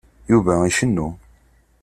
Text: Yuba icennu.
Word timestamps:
Yuba 0.31 0.53
icennu. 0.69 1.07